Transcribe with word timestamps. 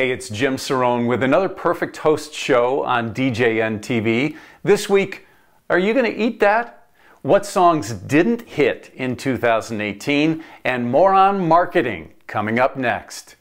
Hey, 0.00 0.12
it's 0.12 0.30
Jim 0.30 0.56
Cerrone 0.56 1.06
with 1.06 1.22
another 1.22 1.50
perfect 1.50 1.98
host 1.98 2.32
show 2.32 2.82
on 2.84 3.12
DJN 3.12 3.80
TV. 3.80 4.34
This 4.62 4.88
week, 4.88 5.26
are 5.68 5.78
you 5.78 5.92
going 5.92 6.10
to 6.10 6.18
eat 6.18 6.40
that? 6.40 6.86
What 7.20 7.44
songs 7.44 7.92
didn't 7.92 8.48
hit 8.48 8.90
in 8.94 9.14
2018, 9.14 10.42
and 10.64 10.90
more 10.90 11.12
on 11.12 11.46
marketing 11.46 12.14
coming 12.26 12.58
up 12.58 12.78
next. 12.78 13.36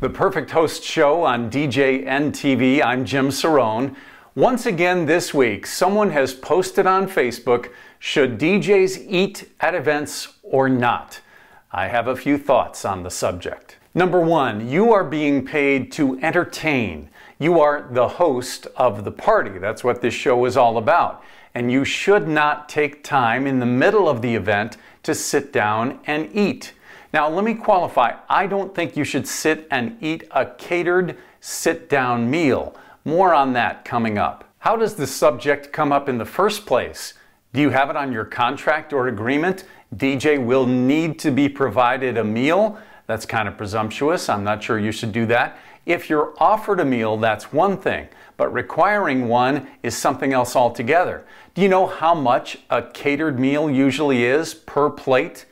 The 0.00 0.08
Perfect 0.08 0.52
Host 0.52 0.84
Show 0.84 1.24
on 1.24 1.50
DJN 1.50 2.30
TV. 2.30 2.80
I'm 2.80 3.04
Jim 3.04 3.30
Cerrone. 3.30 3.96
Once 4.36 4.64
again 4.64 5.06
this 5.06 5.34
week, 5.34 5.66
someone 5.66 6.10
has 6.10 6.34
posted 6.34 6.86
on 6.86 7.08
Facebook 7.08 7.72
should 7.98 8.38
DJs 8.38 9.04
eat 9.08 9.50
at 9.60 9.74
events 9.74 10.34
or 10.44 10.68
not? 10.68 11.20
I 11.72 11.88
have 11.88 12.06
a 12.06 12.14
few 12.14 12.38
thoughts 12.38 12.84
on 12.84 13.02
the 13.02 13.10
subject. 13.10 13.78
Number 13.92 14.20
one, 14.20 14.68
you 14.68 14.92
are 14.92 15.02
being 15.02 15.44
paid 15.44 15.90
to 15.92 16.16
entertain. 16.20 17.10
You 17.40 17.58
are 17.58 17.88
the 17.90 18.06
host 18.06 18.68
of 18.76 19.02
the 19.02 19.10
party. 19.10 19.58
That's 19.58 19.82
what 19.82 20.00
this 20.00 20.14
show 20.14 20.44
is 20.44 20.56
all 20.56 20.78
about. 20.78 21.24
And 21.56 21.72
you 21.72 21.84
should 21.84 22.28
not 22.28 22.68
take 22.68 23.02
time 23.02 23.48
in 23.48 23.58
the 23.58 23.66
middle 23.66 24.08
of 24.08 24.22
the 24.22 24.36
event 24.36 24.76
to 25.02 25.12
sit 25.12 25.52
down 25.52 25.98
and 26.06 26.30
eat. 26.32 26.72
Now, 27.12 27.28
let 27.28 27.44
me 27.44 27.54
qualify. 27.54 28.16
I 28.28 28.46
don't 28.46 28.74
think 28.74 28.96
you 28.96 29.04
should 29.04 29.26
sit 29.26 29.66
and 29.70 29.96
eat 30.02 30.24
a 30.30 30.44
catered 30.44 31.16
sit 31.40 31.88
down 31.88 32.30
meal. 32.30 32.74
More 33.04 33.32
on 33.32 33.54
that 33.54 33.84
coming 33.84 34.18
up. 34.18 34.44
How 34.58 34.76
does 34.76 34.96
the 34.96 35.06
subject 35.06 35.72
come 35.72 35.92
up 35.92 36.08
in 36.08 36.18
the 36.18 36.26
first 36.26 36.66
place? 36.66 37.14
Do 37.54 37.60
you 37.62 37.70
have 37.70 37.88
it 37.88 37.96
on 37.96 38.12
your 38.12 38.24
contract 38.24 38.92
or 38.92 39.08
agreement? 39.08 39.64
DJ 39.96 40.44
will 40.44 40.66
need 40.66 41.18
to 41.20 41.30
be 41.30 41.48
provided 41.48 42.18
a 42.18 42.24
meal. 42.24 42.78
That's 43.06 43.24
kind 43.24 43.48
of 43.48 43.56
presumptuous. 43.56 44.28
I'm 44.28 44.44
not 44.44 44.62
sure 44.62 44.78
you 44.78 44.92
should 44.92 45.12
do 45.12 45.24
that. 45.26 45.56
If 45.86 46.10
you're 46.10 46.34
offered 46.36 46.80
a 46.80 46.84
meal, 46.84 47.16
that's 47.16 47.50
one 47.50 47.78
thing, 47.78 48.08
but 48.36 48.52
requiring 48.52 49.28
one 49.28 49.68
is 49.82 49.96
something 49.96 50.34
else 50.34 50.54
altogether. 50.54 51.24
Do 51.54 51.62
you 51.62 51.68
know 51.68 51.86
how 51.86 52.14
much 52.14 52.58
a 52.68 52.82
catered 52.82 53.40
meal 53.40 53.70
usually 53.70 54.24
is 54.24 54.52
per 54.52 54.90
plate? 54.90 55.46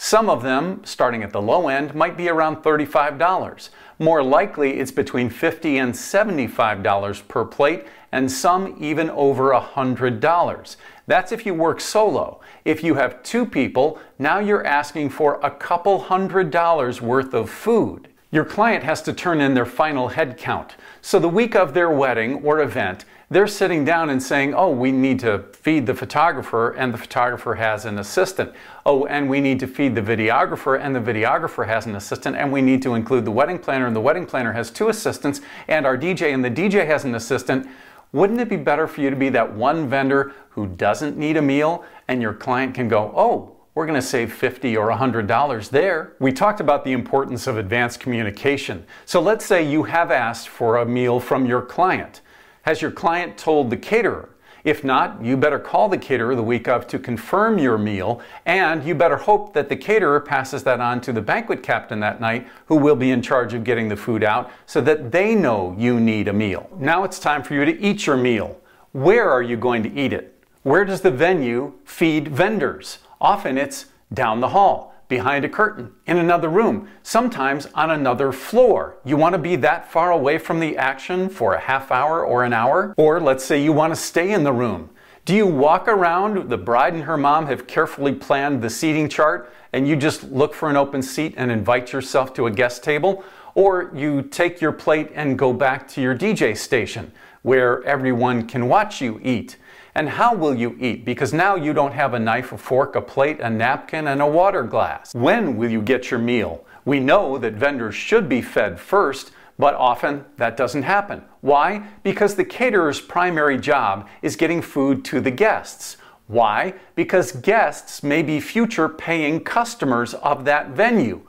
Some 0.00 0.30
of 0.30 0.44
them, 0.44 0.80
starting 0.84 1.24
at 1.24 1.32
the 1.32 1.42
low 1.42 1.66
end, 1.66 1.92
might 1.92 2.16
be 2.16 2.28
around 2.28 2.58
$35. 2.58 3.70
More 3.98 4.22
likely, 4.22 4.78
it's 4.78 4.92
between 4.92 5.28
50 5.28 5.76
and 5.76 5.92
$75 5.92 7.26
per 7.26 7.44
plate, 7.44 7.84
and 8.12 8.30
some 8.30 8.76
even 8.78 9.10
over 9.10 9.50
$100. 9.50 10.76
That's 11.08 11.32
if 11.32 11.44
you 11.44 11.52
work 11.52 11.80
solo. 11.80 12.40
If 12.64 12.84
you 12.84 12.94
have 12.94 13.24
two 13.24 13.44
people, 13.44 13.98
now 14.20 14.38
you're 14.38 14.64
asking 14.64 15.10
for 15.10 15.40
a 15.42 15.50
couple 15.50 15.98
hundred 15.98 16.52
dollars 16.52 17.02
worth 17.02 17.34
of 17.34 17.50
food. 17.50 18.06
Your 18.30 18.44
client 18.44 18.84
has 18.84 19.02
to 19.02 19.12
turn 19.12 19.40
in 19.40 19.54
their 19.54 19.66
final 19.66 20.06
head 20.06 20.36
count. 20.36 20.76
So 21.02 21.18
the 21.18 21.28
week 21.28 21.56
of 21.56 21.74
their 21.74 21.90
wedding 21.90 22.44
or 22.44 22.60
event, 22.60 23.04
they're 23.30 23.46
sitting 23.46 23.84
down 23.84 24.08
and 24.08 24.22
saying, 24.22 24.54
Oh, 24.54 24.70
we 24.70 24.90
need 24.90 25.18
to 25.20 25.44
feed 25.52 25.86
the 25.86 25.94
photographer, 25.94 26.70
and 26.70 26.92
the 26.92 26.98
photographer 26.98 27.54
has 27.56 27.84
an 27.84 27.98
assistant. 27.98 28.52
Oh, 28.86 29.04
and 29.06 29.28
we 29.28 29.40
need 29.40 29.60
to 29.60 29.66
feed 29.66 29.94
the 29.94 30.00
videographer, 30.00 30.80
and 30.80 30.96
the 30.96 31.00
videographer 31.00 31.66
has 31.66 31.86
an 31.86 31.94
assistant, 31.94 32.36
and 32.36 32.50
we 32.50 32.62
need 32.62 32.80
to 32.82 32.94
include 32.94 33.24
the 33.24 33.30
wedding 33.30 33.58
planner, 33.58 33.86
and 33.86 33.94
the 33.94 34.00
wedding 34.00 34.26
planner 34.26 34.52
has 34.52 34.70
two 34.70 34.88
assistants, 34.88 35.40
and 35.68 35.84
our 35.84 35.98
DJ, 35.98 36.32
and 36.32 36.44
the 36.44 36.50
DJ 36.50 36.86
has 36.86 37.04
an 37.04 37.14
assistant. 37.14 37.68
Wouldn't 38.12 38.40
it 38.40 38.48
be 38.48 38.56
better 38.56 38.86
for 38.86 39.02
you 39.02 39.10
to 39.10 39.16
be 39.16 39.28
that 39.30 39.52
one 39.52 39.88
vendor 39.88 40.32
who 40.50 40.66
doesn't 40.66 41.18
need 41.18 41.36
a 41.36 41.42
meal, 41.42 41.84
and 42.08 42.22
your 42.22 42.32
client 42.32 42.74
can 42.74 42.88
go, 42.88 43.12
Oh, 43.14 43.54
we're 43.74 43.86
going 43.86 44.00
to 44.00 44.04
save 44.04 44.32
50 44.32 44.76
or 44.76 44.88
$100 44.88 45.70
there. 45.70 46.14
We 46.18 46.32
talked 46.32 46.58
about 46.58 46.82
the 46.82 46.90
importance 46.90 47.46
of 47.46 47.58
advanced 47.58 48.00
communication. 48.00 48.84
So 49.04 49.20
let's 49.20 49.44
say 49.44 49.62
you 49.62 49.84
have 49.84 50.10
asked 50.10 50.48
for 50.48 50.78
a 50.78 50.84
meal 50.84 51.20
from 51.20 51.46
your 51.46 51.62
client. 51.62 52.22
Has 52.62 52.82
your 52.82 52.90
client 52.90 53.38
told 53.38 53.70
the 53.70 53.76
caterer? 53.76 54.30
If 54.64 54.84
not, 54.84 55.24
you 55.24 55.36
better 55.36 55.58
call 55.58 55.88
the 55.88 55.96
caterer 55.96 56.34
the 56.34 56.42
week 56.42 56.68
of 56.68 56.86
to 56.88 56.98
confirm 56.98 57.58
your 57.58 57.78
meal, 57.78 58.20
and 58.44 58.84
you 58.84 58.94
better 58.94 59.16
hope 59.16 59.54
that 59.54 59.68
the 59.68 59.76
caterer 59.76 60.20
passes 60.20 60.62
that 60.64 60.80
on 60.80 61.00
to 61.02 61.12
the 61.12 61.22
banquet 61.22 61.62
captain 61.62 62.00
that 62.00 62.20
night, 62.20 62.48
who 62.66 62.76
will 62.76 62.96
be 62.96 63.10
in 63.10 63.22
charge 63.22 63.54
of 63.54 63.64
getting 63.64 63.88
the 63.88 63.96
food 63.96 64.24
out, 64.24 64.50
so 64.66 64.80
that 64.80 65.12
they 65.12 65.34
know 65.34 65.74
you 65.78 66.00
need 66.00 66.28
a 66.28 66.32
meal. 66.32 66.68
Now 66.78 67.04
it's 67.04 67.18
time 67.18 67.42
for 67.42 67.54
you 67.54 67.64
to 67.64 67.80
eat 67.80 68.06
your 68.06 68.16
meal. 68.16 68.60
Where 68.92 69.30
are 69.30 69.42
you 69.42 69.56
going 69.56 69.82
to 69.84 69.92
eat 69.94 70.12
it? 70.12 70.42
Where 70.64 70.84
does 70.84 71.02
the 71.02 71.10
venue 71.10 71.74
feed 71.84 72.28
vendors? 72.28 72.98
Often 73.20 73.58
it's 73.58 73.86
down 74.12 74.40
the 74.40 74.48
hall, 74.48 74.94
behind 75.08 75.44
a 75.44 75.48
curtain, 75.48 75.92
in 76.06 76.18
another 76.18 76.48
room, 76.48 76.88
sometimes 77.02 77.66
on 77.74 77.90
another 77.90 78.30
floor. 78.30 78.98
You 79.04 79.16
want 79.16 79.32
to 79.32 79.38
be 79.38 79.56
that 79.56 79.90
far 79.90 80.12
away 80.12 80.38
from 80.38 80.60
the 80.60 80.76
action 80.76 81.28
for 81.28 81.54
a 81.54 81.60
half 81.60 81.90
hour 81.90 82.24
or 82.24 82.44
an 82.44 82.52
hour? 82.52 82.94
Or 82.96 83.18
let's 83.20 83.44
say 83.44 83.62
you 83.62 83.72
want 83.72 83.92
to 83.92 84.00
stay 84.00 84.32
in 84.32 84.44
the 84.44 84.52
room. 84.52 84.90
Do 85.24 85.34
you 85.34 85.46
walk 85.46 85.88
around? 85.88 86.48
The 86.48 86.56
bride 86.56 86.94
and 86.94 87.02
her 87.04 87.16
mom 87.16 87.46
have 87.46 87.66
carefully 87.66 88.14
planned 88.14 88.62
the 88.62 88.70
seating 88.70 89.08
chart 89.08 89.52
and 89.72 89.86
you 89.86 89.96
just 89.96 90.24
look 90.24 90.54
for 90.54 90.70
an 90.70 90.76
open 90.76 91.02
seat 91.02 91.34
and 91.36 91.50
invite 91.50 91.92
yourself 91.92 92.32
to 92.34 92.46
a 92.46 92.50
guest 92.50 92.82
table? 92.82 93.24
Or 93.54 93.90
you 93.94 94.22
take 94.22 94.60
your 94.60 94.72
plate 94.72 95.10
and 95.14 95.38
go 95.38 95.52
back 95.52 95.88
to 95.88 96.00
your 96.00 96.16
DJ 96.16 96.56
station 96.56 97.12
where 97.42 97.82
everyone 97.84 98.46
can 98.46 98.68
watch 98.68 99.00
you 99.00 99.20
eat. 99.22 99.56
And 99.94 100.08
how 100.08 100.34
will 100.34 100.54
you 100.54 100.76
eat? 100.80 101.04
Because 101.04 101.32
now 101.32 101.56
you 101.56 101.72
don't 101.72 101.92
have 101.92 102.14
a 102.14 102.18
knife, 102.18 102.52
a 102.52 102.58
fork, 102.58 102.94
a 102.96 103.00
plate, 103.00 103.40
a 103.40 103.50
napkin, 103.50 104.06
and 104.06 104.20
a 104.20 104.26
water 104.26 104.62
glass. 104.62 105.14
When 105.14 105.56
will 105.56 105.70
you 105.70 105.82
get 105.82 106.10
your 106.10 106.20
meal? 106.20 106.64
We 106.84 107.00
know 107.00 107.38
that 107.38 107.54
vendors 107.54 107.94
should 107.94 108.28
be 108.28 108.40
fed 108.40 108.78
first, 108.78 109.32
but 109.58 109.74
often 109.74 110.24
that 110.36 110.56
doesn't 110.56 110.84
happen. 110.84 111.22
Why? 111.40 111.86
Because 112.02 112.36
the 112.36 112.44
caterer's 112.44 113.00
primary 113.00 113.58
job 113.58 114.08
is 114.22 114.36
getting 114.36 114.62
food 114.62 115.04
to 115.06 115.20
the 115.20 115.30
guests. 115.30 115.96
Why? 116.28 116.74
Because 116.94 117.32
guests 117.32 118.02
may 118.02 118.22
be 118.22 118.38
future 118.38 118.88
paying 118.88 119.40
customers 119.40 120.14
of 120.14 120.44
that 120.44 120.70
venue. 120.70 121.22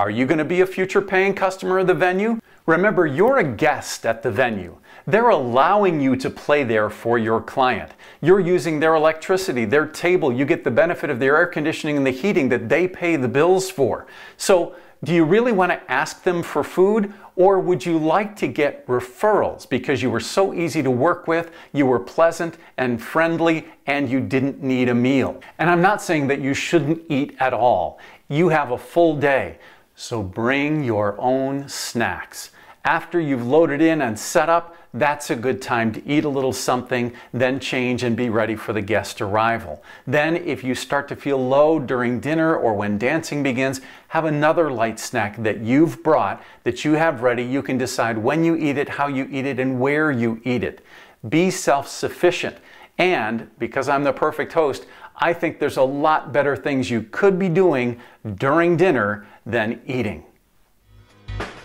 Are 0.00 0.08
you 0.08 0.24
going 0.24 0.38
to 0.38 0.46
be 0.46 0.62
a 0.62 0.66
future 0.66 1.02
paying 1.02 1.34
customer 1.34 1.80
of 1.80 1.86
the 1.86 1.92
venue? 1.92 2.40
Remember, 2.64 3.06
you're 3.06 3.36
a 3.36 3.44
guest 3.44 4.06
at 4.06 4.22
the 4.22 4.30
venue. 4.30 4.78
They're 5.06 5.28
allowing 5.28 6.00
you 6.00 6.16
to 6.16 6.30
play 6.30 6.64
there 6.64 6.88
for 6.88 7.18
your 7.18 7.42
client. 7.42 7.92
You're 8.22 8.40
using 8.40 8.80
their 8.80 8.94
electricity, 8.94 9.66
their 9.66 9.86
table. 9.86 10.32
You 10.32 10.46
get 10.46 10.64
the 10.64 10.70
benefit 10.70 11.10
of 11.10 11.18
their 11.18 11.36
air 11.36 11.46
conditioning 11.46 11.98
and 11.98 12.06
the 12.06 12.12
heating 12.12 12.48
that 12.48 12.70
they 12.70 12.88
pay 12.88 13.16
the 13.16 13.28
bills 13.28 13.70
for. 13.70 14.06
So, 14.38 14.74
do 15.04 15.14
you 15.14 15.24
really 15.24 15.52
want 15.52 15.70
to 15.70 15.92
ask 15.92 16.22
them 16.22 16.42
for 16.42 16.64
food 16.64 17.12
or 17.36 17.58
would 17.60 17.84
you 17.84 17.98
like 17.98 18.36
to 18.36 18.46
get 18.46 18.86
referrals 18.86 19.68
because 19.68 20.02
you 20.02 20.10
were 20.10 20.20
so 20.20 20.54
easy 20.54 20.82
to 20.82 20.90
work 20.90 21.26
with, 21.26 21.50
you 21.72 21.84
were 21.84 21.98
pleasant 21.98 22.56
and 22.78 23.02
friendly, 23.02 23.66
and 23.86 24.10
you 24.10 24.20
didn't 24.20 24.62
need 24.62 24.88
a 24.88 24.94
meal? 24.94 25.40
And 25.58 25.68
I'm 25.68 25.80
not 25.82 26.02
saying 26.02 26.26
that 26.28 26.40
you 26.40 26.54
shouldn't 26.54 27.02
eat 27.10 27.36
at 27.38 27.52
all. 27.52 27.98
You 28.28 28.48
have 28.50 28.72
a 28.72 28.78
full 28.78 29.16
day, 29.16 29.58
so 30.00 30.22
bring 30.22 30.82
your 30.82 31.14
own 31.20 31.68
snacks. 31.68 32.52
After 32.86 33.20
you've 33.20 33.46
loaded 33.46 33.82
in 33.82 34.00
and 34.00 34.18
set 34.18 34.48
up, 34.48 34.74
that's 34.94 35.28
a 35.28 35.36
good 35.36 35.60
time 35.60 35.92
to 35.92 36.08
eat 36.08 36.24
a 36.24 36.28
little 36.28 36.54
something, 36.54 37.12
then 37.34 37.60
change 37.60 38.02
and 38.02 38.16
be 38.16 38.30
ready 38.30 38.56
for 38.56 38.72
the 38.72 38.80
guest 38.80 39.20
arrival. 39.20 39.82
Then, 40.06 40.36
if 40.36 40.64
you 40.64 40.74
start 40.74 41.06
to 41.08 41.16
feel 41.16 41.36
low 41.36 41.78
during 41.78 42.18
dinner 42.18 42.56
or 42.56 42.72
when 42.72 42.96
dancing 42.96 43.42
begins, 43.42 43.82
have 44.08 44.24
another 44.24 44.70
light 44.70 44.98
snack 44.98 45.36
that 45.42 45.60
you've 45.60 46.02
brought 46.02 46.42
that 46.64 46.82
you 46.82 46.94
have 46.94 47.22
ready. 47.22 47.42
You 47.44 47.62
can 47.62 47.76
decide 47.76 48.16
when 48.16 48.42
you 48.42 48.56
eat 48.56 48.78
it, 48.78 48.88
how 48.88 49.06
you 49.06 49.28
eat 49.30 49.44
it, 49.44 49.60
and 49.60 49.78
where 49.78 50.10
you 50.10 50.40
eat 50.44 50.64
it. 50.64 50.82
Be 51.28 51.50
self 51.50 51.86
sufficient. 51.88 52.56
And 52.96 53.50
because 53.58 53.88
I'm 53.88 54.04
the 54.04 54.14
perfect 54.14 54.54
host, 54.54 54.86
I 55.22 55.34
think 55.34 55.58
there's 55.58 55.76
a 55.76 55.82
lot 55.82 56.32
better 56.32 56.56
things 56.56 56.90
you 56.90 57.02
could 57.02 57.38
be 57.38 57.50
doing 57.50 58.00
during 58.36 58.78
dinner 58.78 59.26
than 59.50 59.80
eating. 59.86 60.24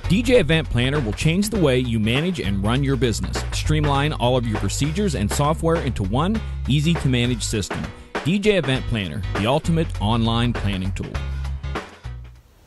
DJ 0.06 0.40
Event 0.40 0.70
Planner 0.70 1.00
will 1.00 1.14
change 1.14 1.50
the 1.50 1.60
way 1.60 1.80
you 1.80 2.00
manage 2.00 2.40
and 2.40 2.64
run 2.64 2.84
your 2.84 2.96
business. 2.96 3.44
Streamline 3.54 4.14
all 4.14 4.38
of 4.38 4.46
your 4.46 4.60
procedures 4.60 5.16
and 5.16 5.32
software 5.32 5.78
into 5.78 6.04
one 6.04 6.40
easy 6.68 6.94
to 6.94 7.08
manage 7.08 7.44
system. 7.44 7.84
DJ 8.14 8.58
Event 8.58 8.86
Planner, 8.86 9.22
the 9.36 9.48
ultimate 9.48 9.88
online 10.00 10.54
planning 10.54 10.92
tool. 10.92 11.12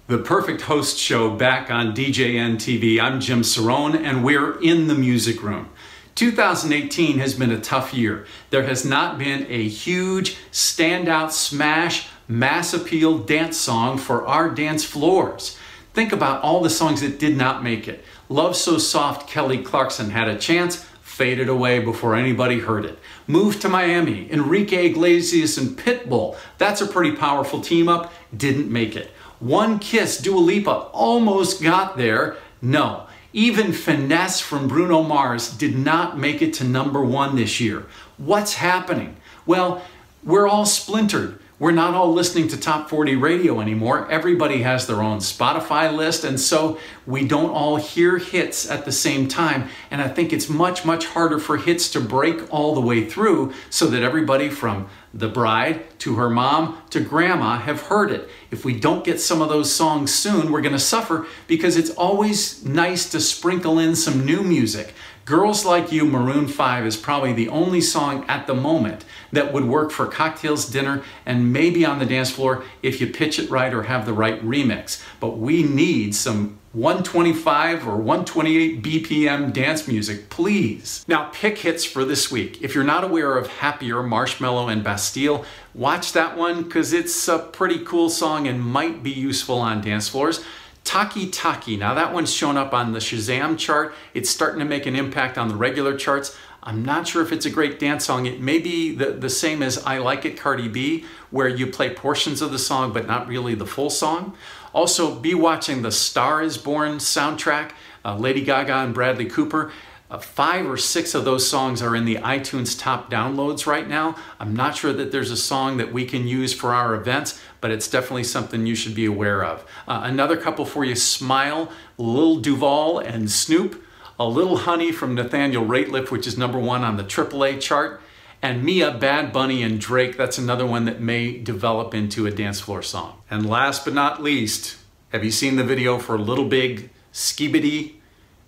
The 0.08 0.18
Perfect 0.18 0.62
Host 0.62 0.98
Show 0.98 1.36
back 1.36 1.70
on 1.70 1.94
DJN 1.94 2.56
TV. 2.56 2.98
I'm 3.00 3.20
Jim 3.20 3.42
Cerrone, 3.42 3.94
and 3.94 4.24
we're 4.24 4.58
in 4.60 4.88
the 4.88 4.94
music 4.94 5.42
room. 5.42 5.68
2018 6.14 7.18
has 7.18 7.34
been 7.34 7.52
a 7.52 7.60
tough 7.60 7.94
year. 7.94 8.26
There 8.50 8.64
has 8.64 8.84
not 8.84 9.18
been 9.18 9.46
a 9.48 9.68
huge, 9.68 10.36
standout, 10.50 11.30
smash, 11.30 12.08
mass 12.28 12.74
appeal 12.74 13.18
dance 13.18 13.56
song 13.56 13.96
for 13.96 14.26
our 14.26 14.50
dance 14.50 14.84
floors. 14.84 15.58
Think 15.94 16.12
about 16.12 16.42
all 16.42 16.62
the 16.62 16.70
songs 16.70 17.00
that 17.00 17.18
did 17.18 17.36
not 17.36 17.64
make 17.64 17.88
it. 17.88 18.04
Love 18.28 18.54
So 18.54 18.76
Soft, 18.78 19.28
Kelly 19.28 19.62
Clarkson 19.62 20.10
had 20.10 20.28
a 20.28 20.38
chance, 20.38 20.84
faded 21.00 21.48
away 21.48 21.80
before 21.80 22.14
anybody 22.14 22.60
heard 22.60 22.84
it. 22.84 22.98
Move 23.26 23.58
to 23.60 23.68
Miami, 23.68 24.30
Enrique 24.30 24.86
Iglesias 24.86 25.58
and 25.58 25.76
Pitbull, 25.76 26.36
that's 26.58 26.80
a 26.80 26.86
pretty 26.86 27.16
powerful 27.16 27.60
team 27.60 27.88
up, 27.88 28.12
didn't 28.36 28.70
make 28.70 28.94
it. 28.94 29.10
One 29.40 29.78
Kiss, 29.78 30.18
Dua 30.18 30.38
Lipa 30.38 30.70
almost 30.92 31.62
got 31.62 31.96
there, 31.96 32.36
no. 32.60 33.06
Even 33.32 33.72
Finesse 33.72 34.40
from 34.40 34.68
Bruno 34.68 35.02
Mars 35.02 35.50
did 35.50 35.76
not 35.76 36.18
make 36.18 36.42
it 36.42 36.52
to 36.54 36.64
number 36.64 37.02
one 37.02 37.36
this 37.36 37.60
year. 37.60 37.86
What's 38.16 38.54
happening? 38.54 39.16
Well, 39.46 39.82
we're 40.22 40.48
all 40.48 40.66
splintered. 40.66 41.38
We're 41.60 41.72
not 41.72 41.94
all 41.94 42.12
listening 42.12 42.46
to 42.48 42.56
top 42.56 42.88
40 42.88 43.16
radio 43.16 43.60
anymore. 43.60 44.08
Everybody 44.08 44.62
has 44.62 44.86
their 44.86 45.02
own 45.02 45.18
Spotify 45.18 45.92
list, 45.92 46.22
and 46.22 46.38
so 46.38 46.78
we 47.04 47.26
don't 47.26 47.50
all 47.50 47.74
hear 47.74 48.18
hits 48.18 48.70
at 48.70 48.84
the 48.84 48.92
same 48.92 49.26
time. 49.26 49.68
And 49.90 50.00
I 50.00 50.06
think 50.06 50.32
it's 50.32 50.48
much, 50.48 50.84
much 50.84 51.06
harder 51.06 51.40
for 51.40 51.56
hits 51.56 51.90
to 51.90 52.00
break 52.00 52.42
all 52.54 52.76
the 52.76 52.80
way 52.80 53.04
through 53.10 53.54
so 53.70 53.88
that 53.88 54.04
everybody 54.04 54.48
from 54.50 54.88
the 55.12 55.26
bride 55.26 55.98
to 55.98 56.14
her 56.14 56.30
mom 56.30 56.80
to 56.90 57.00
grandma 57.00 57.58
have 57.58 57.82
heard 57.82 58.12
it. 58.12 58.28
If 58.52 58.64
we 58.64 58.78
don't 58.78 59.02
get 59.02 59.20
some 59.20 59.42
of 59.42 59.48
those 59.48 59.74
songs 59.74 60.14
soon, 60.14 60.52
we're 60.52 60.60
to 60.74 60.78
suffer 60.78 61.26
because 61.48 61.76
it's 61.76 61.90
always 61.90 62.64
nice 62.64 63.10
to 63.10 63.18
sprinkle 63.18 63.80
in 63.80 63.96
some 63.96 64.24
new 64.24 64.44
music. 64.44 64.94
Girls 65.28 65.66
Like 65.66 65.92
You, 65.92 66.06
Maroon 66.06 66.48
5 66.48 66.86
is 66.86 66.96
probably 66.96 67.34
the 67.34 67.50
only 67.50 67.82
song 67.82 68.24
at 68.28 68.46
the 68.46 68.54
moment 68.54 69.04
that 69.30 69.52
would 69.52 69.66
work 69.66 69.90
for 69.90 70.06
cocktails, 70.06 70.64
dinner, 70.64 71.02
and 71.26 71.52
maybe 71.52 71.84
on 71.84 71.98
the 71.98 72.06
dance 72.06 72.30
floor 72.30 72.64
if 72.82 72.98
you 72.98 73.08
pitch 73.08 73.38
it 73.38 73.50
right 73.50 73.74
or 73.74 73.82
have 73.82 74.06
the 74.06 74.14
right 74.14 74.42
remix. 74.42 75.04
But 75.20 75.36
we 75.36 75.62
need 75.62 76.14
some 76.14 76.58
125 76.72 77.86
or 77.86 77.96
128 77.98 78.82
BPM 78.82 79.52
dance 79.52 79.86
music, 79.86 80.30
please. 80.30 81.04
Now, 81.06 81.28
pick 81.34 81.58
hits 81.58 81.84
for 81.84 82.06
this 82.06 82.30
week. 82.30 82.62
If 82.62 82.74
you're 82.74 82.82
not 82.82 83.04
aware 83.04 83.36
of 83.36 83.48
Happier, 83.48 83.96
Marshmello, 83.96 84.72
and 84.72 84.82
Bastille, 84.82 85.44
watch 85.74 86.14
that 86.14 86.38
one 86.38 86.62
because 86.62 86.94
it's 86.94 87.28
a 87.28 87.38
pretty 87.38 87.84
cool 87.84 88.08
song 88.08 88.48
and 88.48 88.62
might 88.62 89.02
be 89.02 89.10
useful 89.10 89.58
on 89.58 89.82
dance 89.82 90.08
floors. 90.08 90.42
Taki 90.88 91.28
Taki. 91.28 91.76
Now 91.76 91.92
that 91.92 92.14
one's 92.14 92.32
shown 92.32 92.56
up 92.56 92.72
on 92.72 92.92
the 92.92 92.98
Shazam 92.98 93.58
chart. 93.58 93.94
It's 94.14 94.30
starting 94.30 94.58
to 94.60 94.64
make 94.64 94.86
an 94.86 94.96
impact 94.96 95.36
on 95.36 95.48
the 95.48 95.54
regular 95.54 95.94
charts. 95.94 96.34
I'm 96.62 96.82
not 96.82 97.06
sure 97.06 97.20
if 97.20 97.30
it's 97.30 97.44
a 97.44 97.50
great 97.50 97.78
dance 97.78 98.06
song. 98.06 98.24
It 98.24 98.40
may 98.40 98.58
be 98.58 98.94
the, 98.94 99.10
the 99.10 99.28
same 99.28 99.62
as 99.62 99.84
I 99.84 99.98
Like 99.98 100.24
It 100.24 100.38
Cardi 100.38 100.66
B, 100.66 101.04
where 101.30 101.46
you 101.46 101.66
play 101.66 101.92
portions 101.92 102.40
of 102.40 102.52
the 102.52 102.58
song 102.58 102.94
but 102.94 103.06
not 103.06 103.28
really 103.28 103.54
the 103.54 103.66
full 103.66 103.90
song. 103.90 104.34
Also, 104.72 105.14
be 105.14 105.34
watching 105.34 105.82
the 105.82 105.92
Star 105.92 106.40
is 106.40 106.56
Born 106.56 106.92
soundtrack, 106.96 107.72
uh, 108.02 108.16
Lady 108.16 108.40
Gaga 108.40 108.76
and 108.76 108.94
Bradley 108.94 109.26
Cooper. 109.26 109.70
Uh, 110.10 110.18
five 110.18 110.66
or 110.66 110.76
six 110.78 111.14
of 111.14 111.24
those 111.24 111.48
songs 111.48 111.82
are 111.82 111.94
in 111.94 112.06
the 112.06 112.16
iTunes 112.16 112.78
top 112.78 113.10
downloads 113.10 113.66
right 113.66 113.86
now. 113.86 114.16
I'm 114.40 114.56
not 114.56 114.76
sure 114.76 114.92
that 114.92 115.12
there's 115.12 115.30
a 115.30 115.36
song 115.36 115.76
that 115.76 115.92
we 115.92 116.06
can 116.06 116.26
use 116.26 116.54
for 116.54 116.72
our 116.72 116.94
events, 116.94 117.40
but 117.60 117.70
it's 117.70 117.88
definitely 117.88 118.24
something 118.24 118.66
you 118.66 118.74
should 118.74 118.94
be 118.94 119.04
aware 119.04 119.44
of. 119.44 119.60
Uh, 119.86 120.00
another 120.04 120.36
couple 120.36 120.64
for 120.64 120.84
you 120.84 120.94
Smile, 120.94 121.70
Lil 121.98 122.40
Duval 122.40 123.00
and 123.00 123.30
Snoop, 123.30 123.84
A 124.18 124.26
Little 124.26 124.58
Honey 124.58 124.92
from 124.92 125.14
Nathaniel 125.14 125.66
Rateliff, 125.66 126.10
which 126.10 126.26
is 126.26 126.38
number 126.38 126.58
one 126.58 126.84
on 126.84 126.96
the 126.96 127.04
AAA 127.04 127.60
chart, 127.60 128.00
and 128.40 128.64
Mia, 128.64 128.92
Bad 128.92 129.30
Bunny, 129.30 129.62
and 129.62 129.78
Drake. 129.78 130.16
That's 130.16 130.38
another 130.38 130.64
one 130.64 130.86
that 130.86 131.00
may 131.00 131.36
develop 131.36 131.92
into 131.92 132.26
a 132.26 132.30
dance 132.30 132.60
floor 132.60 132.82
song. 132.82 133.20
And 133.30 133.46
last 133.46 133.84
but 133.84 133.92
not 133.92 134.22
least, 134.22 134.76
have 135.10 135.22
you 135.22 135.30
seen 135.30 135.56
the 135.56 135.64
video 135.64 135.98
for 135.98 136.18
Little 136.18 136.46
Big 136.46 136.88
Skibidi? 137.12 137.96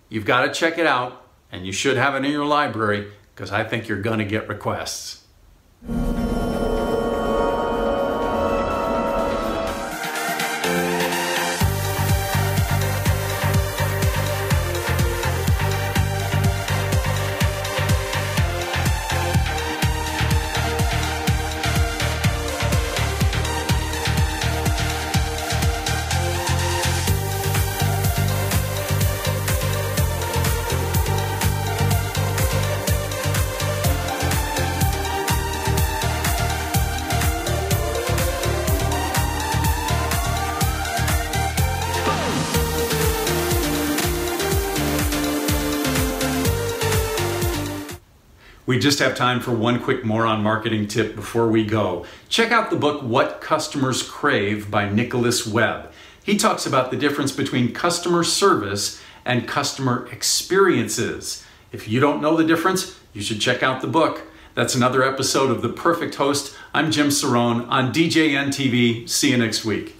You've 0.09 0.25
got 0.25 0.47
to 0.47 0.53
check 0.53 0.79
it 0.79 0.87
out 0.87 1.20
and 1.53 1.67
you 1.67 1.73
should 1.73 1.97
have 1.97 2.15
it 2.15 2.25
in 2.25 2.31
your 2.31 2.47
library 2.47 3.13
because 3.35 3.51
I 3.51 3.65
think 3.65 3.89
you're 3.89 4.03
going 4.03 4.19
to 4.19 4.25
get 4.25 4.49
requests. 4.49 5.25
We 48.71 48.79
just 48.79 49.01
have 49.01 49.17
time 49.17 49.41
for 49.41 49.51
one 49.51 49.83
quick 49.83 50.05
moron 50.05 50.45
marketing 50.45 50.87
tip 50.87 51.17
before 51.17 51.49
we 51.49 51.65
go. 51.65 52.07
Check 52.29 52.53
out 52.53 52.71
the 52.71 52.77
book 52.77 53.03
What 53.03 53.41
Customers 53.41 54.01
Crave 54.01 54.71
by 54.71 54.89
Nicholas 54.89 55.45
Webb. 55.45 55.91
He 56.23 56.37
talks 56.37 56.67
about 56.67 56.93
the 56.93 56.97
difference 56.97 57.33
between 57.33 57.75
customer 57.75 58.23
service 58.23 59.03
and 59.25 59.49
customer 59.49 60.07
experiences. 60.13 61.45
If 61.73 61.89
you 61.89 61.99
don't 61.99 62.23
know 62.23 62.37
the 62.37 62.45
difference, 62.45 62.97
you 63.13 63.23
should 63.23 63.41
check 63.41 63.65
out 63.65 63.81
the 63.81 63.89
book. 63.89 64.23
That's 64.55 64.77
another 64.77 65.03
episode 65.03 65.51
of 65.51 65.63
The 65.63 65.71
Perfect 65.71 66.15
Host. 66.15 66.57
I'm 66.73 66.93
Jim 66.93 67.09
Cerrone 67.09 67.69
on 67.69 67.93
DJN 67.93 68.51
TV. 68.51 69.09
See 69.09 69.33
you 69.33 69.37
next 69.37 69.65
week. 69.65 69.97